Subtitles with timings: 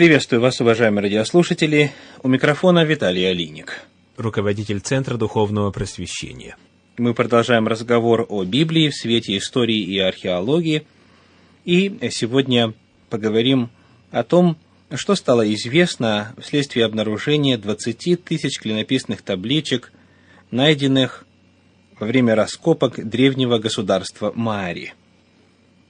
[0.00, 1.92] Приветствую вас, уважаемые радиослушатели.
[2.22, 3.82] У микрофона Виталий Алиник,
[4.16, 6.56] руководитель Центра Духовного Просвещения.
[6.96, 10.86] Мы продолжаем разговор о Библии в свете истории и археологии.
[11.66, 12.72] И сегодня
[13.10, 13.68] поговорим
[14.10, 14.56] о том,
[14.94, 19.92] что стало известно вследствие обнаружения 20 тысяч клинописных табличек,
[20.50, 21.26] найденных
[21.98, 24.94] во время раскопок древнего государства Мари.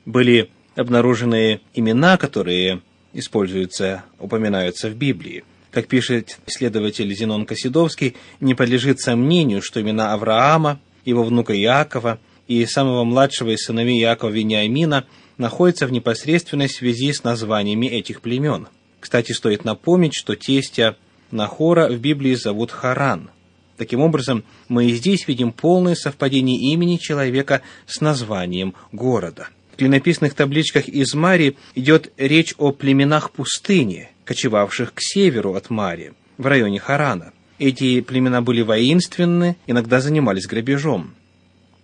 [0.04, 2.82] Были обнаружены имена, которые
[3.12, 5.44] используются, упоминаются в Библии.
[5.70, 12.66] Как пишет исследователь Зенон Косидовский, не подлежит сомнению, что имена Авраама, его внука Иакова и
[12.66, 15.06] самого младшего из сыновей Иакова Вениамина
[15.38, 18.66] находятся в непосредственной связи с названиями этих племен.
[18.98, 20.96] Кстати, стоит напомнить, что тестя
[21.30, 23.30] Нахора в Библии зовут Харан.
[23.76, 29.48] Таким образом, мы и здесь видим полное совпадение имени человека с названием города–
[29.80, 36.46] клинописных табличках из Мари идет речь о племенах пустыни, кочевавших к северу от Мари, в
[36.46, 37.32] районе Харана.
[37.58, 41.14] Эти племена были воинственны, иногда занимались грабежом.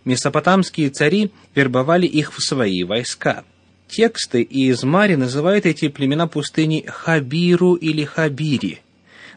[0.04, 3.44] Месопотамские цари вербовали их в свои войска.
[3.88, 8.80] Тексты из Мари называют эти племена пустыни Хабиру или Хабири,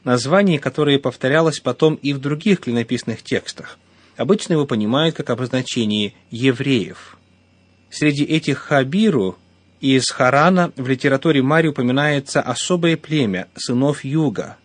[0.03, 3.79] название, которое повторялось потом и в других клинописных текстах.
[4.17, 7.15] Обычно его понимают как обозначение евреев–
[7.89, 9.37] Среди этих хабиру
[9.81, 14.57] из Харана в литературе Мари упоминается особое племя сынов Юга,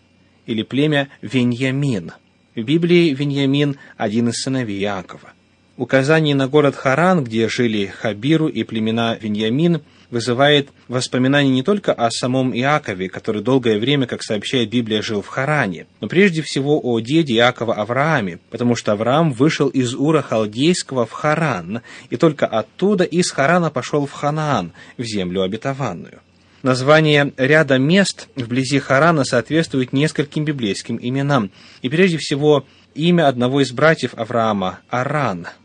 [0.46, 2.12] или племя Веньямин.
[2.54, 5.32] В Библии Веньямин– один из сыновей Иакова.
[5.76, 9.80] Указание на город Харан, где жили Хабиру и племена Веньямин–
[10.14, 15.26] вызывает воспоминания не только о самом Иакове, который долгое время, как сообщает Библия, жил в
[15.26, 21.04] Харане, но прежде всего о деде Иакова Аврааме, потому что Авраам вышел из Ура Халдейского
[21.04, 26.20] в Харан, и только оттуда из Харана пошел в Ханаан, в землю обетованную.
[26.62, 31.50] Название ряда мест вблизи Харана соответствует нескольким библейским именам,
[31.82, 35.48] и прежде всего имя одного из братьев Авраама– Аран–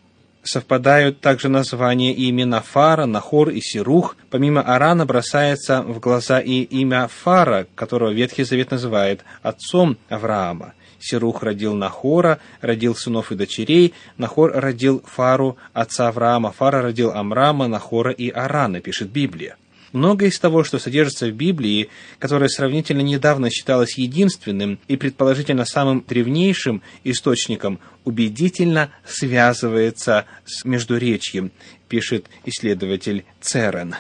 [0.50, 4.16] совпадают также названия и имена Фара, Нахор и Сирух.
[4.32, 10.74] Помимо Арана бросается в глаза и имя Фара, которого Ветхий Завет называет отцом Авраама.
[11.00, 17.68] Сирух родил Нахора, родил сынов и дочерей, Нахор родил Фару, отца Авраама, Фара родил Амрама,
[17.68, 19.56] Нахора и Арана, пишет Библия.
[19.92, 21.90] Многое из того, что содержится в Библии,
[22.20, 31.52] которое сравнительно недавно считалось единственным и предположительно самым древнейшим источником, убедительно связывается с Междуречьем,
[31.88, 33.96] пишет исследователь Церен.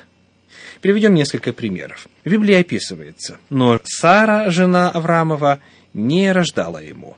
[0.81, 2.07] Приведем несколько примеров.
[2.23, 5.59] В Библии описывается, но Сара, жена Авраамова,
[5.93, 7.17] не рождала ему.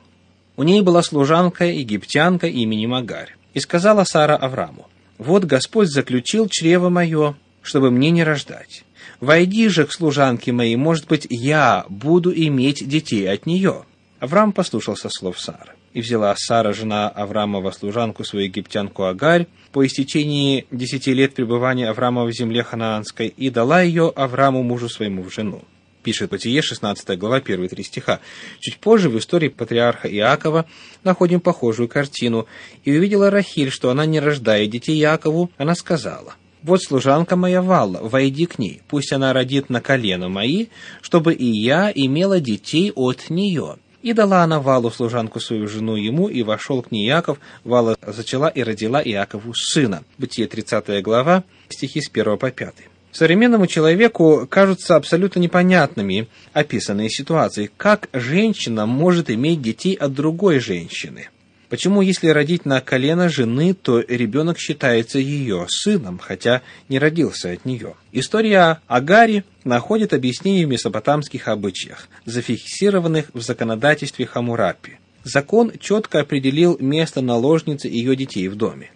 [0.56, 3.36] У ней была служанка, египтянка именем Агарь.
[3.52, 8.84] И сказала Сара Аврааму, «Вот Господь заключил чрево мое, чтобы мне не рождать.
[9.20, 13.84] Войди же к служанке моей, может быть, я буду иметь детей от нее».
[14.20, 15.72] Авраам послушался слов Сары.
[15.94, 22.24] И взяла Сара, жена Авраамова, служанку свою египтянку Агарь, по истечении десяти лет пребывания Авраама
[22.24, 25.62] в земле ханаанской, и дала ее Аврааму, мужу своему, в жену.
[26.02, 28.20] Пишет Бытие, 16 глава, первые три стиха.
[28.58, 30.66] Чуть позже в истории патриарха Иакова
[31.04, 32.46] находим похожую картину.
[32.84, 38.00] «И увидела Рахиль, что она не рождает детей Иакову, она сказала, вот служанка моя Валла,
[38.02, 40.66] войди к ней, пусть она родит на колено мои,
[41.00, 43.76] чтобы и я имела детей от нее.
[44.02, 47.38] И дала она Валу, служанку свою жену ему, и вошел к ней Иаков.
[47.62, 50.02] Вала зачала и родила Иакову сына.
[50.18, 52.74] Бытие 30 глава, стихи с 1 по 5.
[53.12, 57.70] Современному человеку кажутся абсолютно непонятными описанные ситуации.
[57.76, 61.28] Как женщина может иметь детей от другой женщины?
[61.72, 66.60] Почему, если родить на колено жены, то ребенок считается ее сыном, хотя
[66.90, 67.94] не родился от нее?
[68.12, 74.98] История Агари находит объяснение в месопотамских обычаях, зафиксированных в законодательстве Хамурапи.
[75.24, 78.90] Закон четко определил место наложницы и ее детей в доме.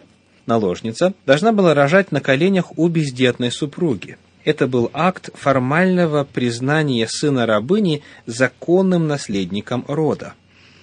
[0.44, 4.18] Наложница должна была рожать на коленях у бездетной супруги.
[4.44, 10.34] Это был акт формального признания сына рабыни законным наследником рода.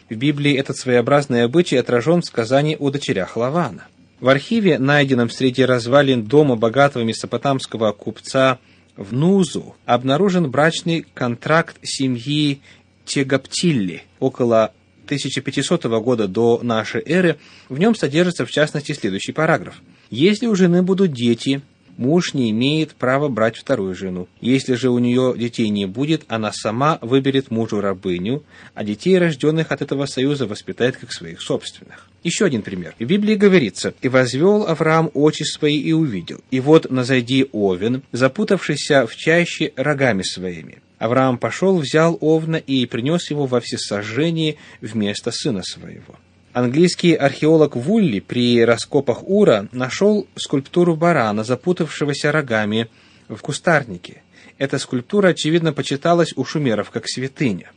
[0.09, 3.87] В Библии этот своеобразный обычай отражен в сказании о дочерях Лавана.
[4.19, 8.59] В архиве, найденном среди развалин дома богатого месопотамского купца
[8.95, 12.61] в Нузу, обнаружен брачный контракт семьи
[13.05, 14.71] Тегаптилли около
[15.05, 17.37] 1500 года до нашей эры.
[17.67, 19.81] В нем содержится, в частности, следующий параграф.
[20.09, 21.61] «Если у жены будут дети,
[21.97, 24.27] муж не имеет права брать вторую жену.
[24.41, 28.43] Если же у нее детей не будет, она сама выберет мужу рабыню,
[28.73, 32.09] а детей, рожденных от этого союза, воспитает как своих собственных.
[32.23, 32.95] Еще один пример.
[32.99, 39.05] В Библии говорится, «И возвел Авраам очи свои и увидел, и вот назойди овен, запутавшийся
[39.07, 40.81] в чаще рогами своими.
[40.99, 46.15] Авраам пошел, взял овна и принес его во всесожжении вместо сына своего.
[46.53, 52.89] Английский археолог Вулли при раскопах Ура нашел скульптуру барана, запутавшегося рогами
[53.27, 54.21] в кустарнике.
[54.59, 57.71] Эта скульптура, очевидно, почиталась у шумеров как святыня.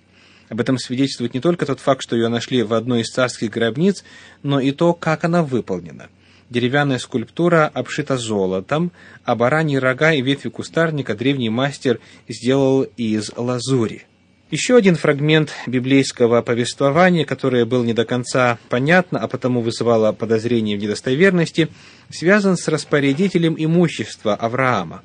[0.51, 4.05] Об этом свидетельствует не только тот факт, что ее нашли в одной из царских гробниц,
[4.43, 6.11] но и то, как она выполнена.
[6.51, 8.93] Деревянная скульптура обшита золотом,
[9.25, 14.05] а бараньи рога и ветви кустарника древний мастер сделал из лазури.
[14.49, 20.77] Еще один фрагмент библейского повествования, которое было не до конца понятно, а потому вызывало подозрение
[20.77, 21.69] в недостоверности,
[22.11, 25.03] связан с распорядителем имущества Авраама.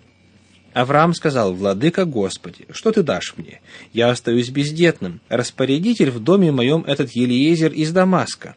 [0.73, 3.61] Авраам сказал, «Владыка Господи, что ты дашь мне?
[3.93, 5.21] Я остаюсь бездетным.
[5.27, 8.55] Распорядитель в доме моем этот Елиезер из Дамаска».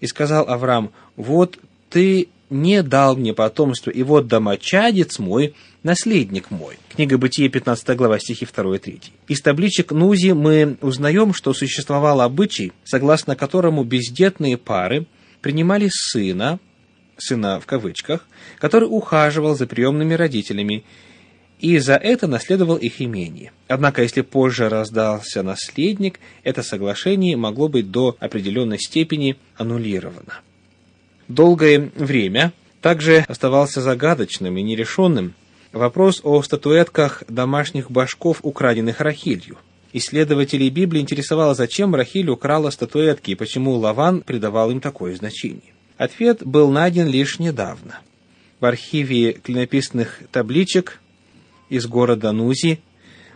[0.00, 1.58] И сказал Авраам, «Вот
[1.88, 6.76] ты не дал мне потомство, и вот домочадец мой, наследник мой.
[6.88, 9.00] Книга Бытия, 15 глава, стихи 2 и 3.
[9.28, 15.06] Из табличек Нузи мы узнаем, что существовал обычай, согласно которому бездетные пары
[15.40, 16.58] принимали сына,
[17.16, 18.26] сына в кавычках,
[18.58, 20.84] который ухаживал за приемными родителями,
[21.60, 23.52] и за это наследовал их имение.
[23.68, 30.40] Однако, если позже раздался наследник, это соглашение могло быть до определенной степени аннулировано.
[31.30, 35.34] Долгое время также оставался загадочным и нерешенным
[35.70, 39.56] вопрос о статуэтках домашних башков, украденных Рахилью.
[39.92, 45.72] Исследователей Библии интересовало, зачем Рахиль украла статуэтки и почему Лаван придавал им такое значение.
[45.98, 48.00] Ответ был найден лишь недавно.
[48.58, 51.00] В архиве клинописных табличек
[51.68, 52.80] из города Нузи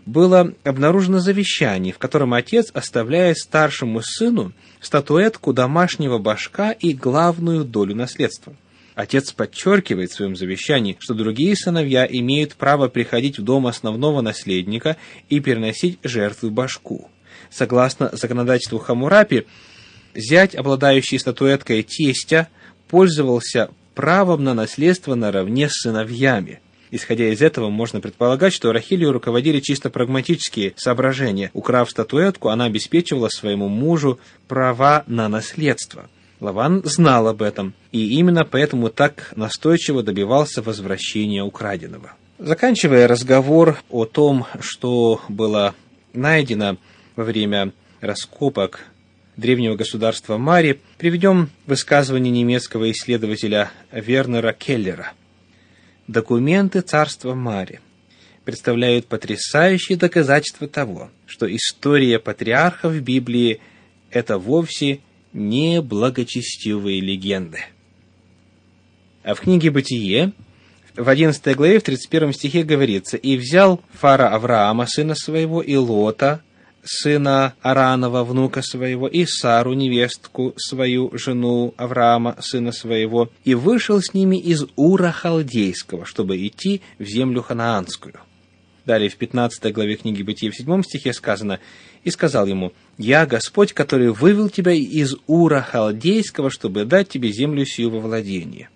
[0.07, 7.95] было обнаружено завещание, в котором отец оставляет старшему сыну статуэтку домашнего башка и главную долю
[7.95, 8.55] наследства.
[8.95, 14.97] Отец подчеркивает в своем завещании, что другие сыновья имеют право приходить в дом основного наследника
[15.29, 17.11] и переносить жертвы башку.
[17.51, 19.47] Согласно законодательству Хамурапи,
[20.15, 22.49] зять, обладающий статуэткой тестя,
[22.89, 26.61] пользовался правом на наследство наравне с сыновьями.
[26.95, 31.51] Исходя из этого, можно предполагать, что Рахилью руководили чисто прагматические соображения.
[31.53, 36.09] Украв статуэтку, она обеспечивала своему мужу права на наследство.
[36.39, 42.13] Лаван знал об этом, и именно поэтому так настойчиво добивался возвращения украденного.
[42.39, 45.75] Заканчивая разговор о том, что было
[46.13, 46.77] найдено
[47.17, 48.85] во время раскопок
[49.37, 55.13] древнего государства Мари, приведем высказывание немецкого исследователя Вернера Келлера–
[56.07, 57.81] Документы царства Мари
[58.45, 63.61] представляют потрясающие доказательства того, что история патриархов в Библии–
[64.11, 65.01] это вовсе
[65.33, 67.61] не благочестивые легенды.
[69.23, 70.33] А в книге «Бытие»
[70.95, 76.43] в 11 главе, в 31 стихе говорится, «И взял Фара Авраама, сына своего, и Лота,
[76.85, 84.15] сына Аранова, внука своего, и Сару, невестку свою, жену Авраама, сына своего, и вышел с
[84.15, 88.15] ними из Ура Халдейского, чтобы идти в землю ханаанскую.
[88.85, 91.59] Далее в 15 главе книги Бытия в 7 стихе сказано,
[92.03, 97.65] «И сказал ему, «Я Господь, который вывел тебя из Ура Халдейского, чтобы дать тебе землю
[97.65, 98.69] сию во владение».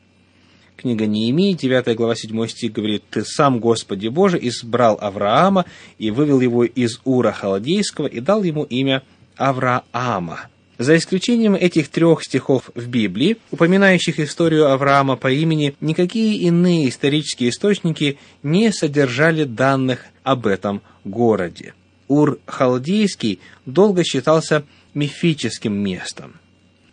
[0.79, 5.65] Книга Неемии, 9 глава, 7 стих говорит, «Ты сам, Господи Боже, избрал Авраама
[5.99, 9.03] и вывел его из Ура Халдейского и дал ему имя
[9.37, 10.47] Авраама».
[10.79, 17.51] За исключением этих трех стихов в Библии, упоминающих историю Авраама по имени, никакие иные исторические
[17.51, 21.75] источники не содержали данных об этом городе.
[22.07, 24.63] Ур-Халдейский долго считался
[24.95, 26.35] мифическим местом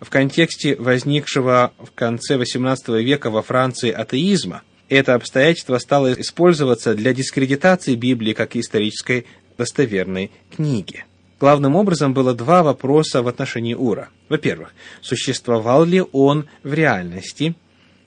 [0.05, 7.11] в контексте возникшего в конце XVIII века во Франции атеизма, это обстоятельство стало использоваться для
[7.13, 9.25] дискредитации Библии как исторической
[9.57, 11.05] достоверной книги.
[11.39, 14.09] Главным образом было два вопроса в отношении Ура.
[14.29, 17.55] Во-первых, существовал ли он в реальности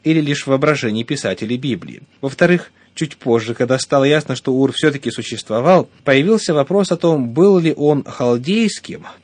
[0.05, 2.03] или лишь в воображении писателей Библии?
[2.21, 7.59] Во-вторых, чуть позже, когда стало ясно, что Ур все-таки существовал, появился вопрос о том, был
[7.59, 9.05] ли он халдейским–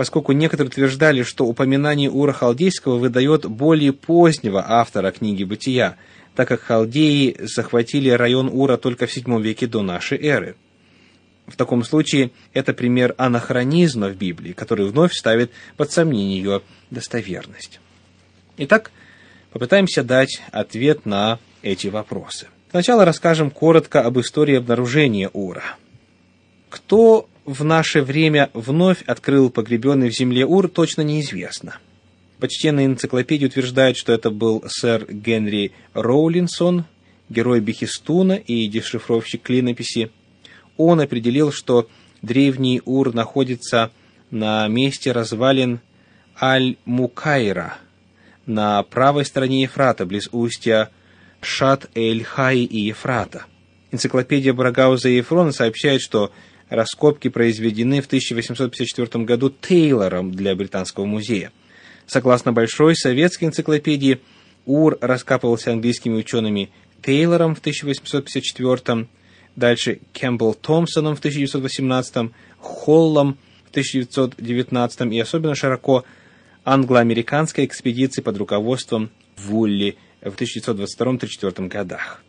[0.00, 5.96] поскольку некоторые утверждали, что упоминание Ура Халдейского выдает более позднего автора книги «Бытия»,
[6.34, 10.56] так как халдеи захватили район Ура только в VII веке до нашей эры.
[11.46, 17.78] В таком случае это пример анахронизма в Библии, который вновь ставит под сомнение ее достоверность.
[18.56, 18.92] Итак,
[19.52, 22.46] попытаемся дать ответ на эти вопросы.
[22.70, 25.76] Сначала расскажем коротко об истории обнаружения Ура.
[26.70, 31.78] Кто в наше время вновь открыл погребенный в земле Ур, точно неизвестно.
[32.38, 36.84] Почтенные энциклопедии утверждают, что это был сэр Генри Роулинсон,
[37.28, 40.10] герой Бехистуна и дешифровщик клинописи.
[40.76, 41.88] он определил, что
[42.22, 43.90] древний Ур находится
[44.30, 45.80] на месте развалин
[46.40, 47.74] Аль-Мукайра,
[48.46, 50.90] на правой стороне Ефрата, близ устья
[51.40, 53.46] Шат-эль-Хай и Ефрата.
[53.90, 56.30] Энциклопедия Брагауза и Ефрона сообщает, что
[56.70, 61.52] раскопки произведены в 1854 году Тейлором для Британского музея.
[62.06, 64.20] Согласно Большой советской энциклопедии,
[64.66, 66.70] Ур раскапывался английскими учеными
[67.02, 69.06] Тейлором в 1854
[69.56, 73.36] дальше Кэмпбелл Томпсоном в 1918 Холлом
[73.66, 76.04] в 1919 и особенно широко
[76.64, 82.22] англо-американской экспедиции под руководством Вулли в 1922-1934 годах.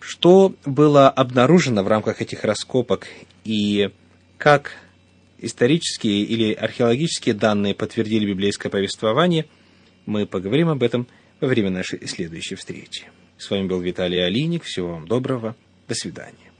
[0.00, 3.06] Что было обнаружено в рамках этих раскопок
[3.46, 3.90] и
[4.38, 4.72] как
[5.38, 9.46] исторические или археологические данные подтвердили библейское повествование,
[10.04, 11.06] мы поговорим об этом
[11.40, 13.06] во время нашей следующей встречи.
[13.38, 14.64] С вами был Виталий Алиник.
[14.64, 15.54] Всего вам доброго.
[15.88, 16.55] До свидания.